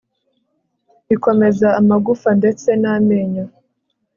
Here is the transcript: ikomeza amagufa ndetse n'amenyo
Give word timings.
ikomeza 1.15 1.67
amagufa 1.79 2.29
ndetse 2.39 2.69
n'amenyo 2.81 3.45